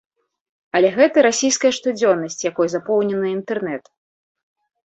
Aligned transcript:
Але 0.77 0.89
гэта 0.95 1.23
расійская 1.27 1.71
штодзённасць, 1.79 2.39
якой 2.51 2.67
запоўнены 2.75 3.27
інтэрнэт. 3.37 3.83